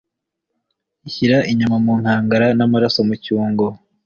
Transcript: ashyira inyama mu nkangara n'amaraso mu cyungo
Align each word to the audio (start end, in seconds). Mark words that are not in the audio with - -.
ashyira 1.07 1.37
inyama 1.51 1.77
mu 1.85 1.93
nkangara 2.01 2.47
n'amaraso 2.57 2.99
mu 3.07 3.15
cyungo 3.23 3.65